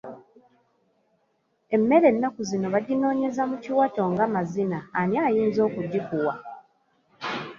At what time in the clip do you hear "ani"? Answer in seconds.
4.99-5.15